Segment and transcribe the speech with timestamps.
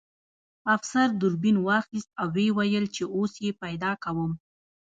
[0.75, 4.31] افسر دوربین واخیست او ویې ویل چې اوس یې پیدا کوم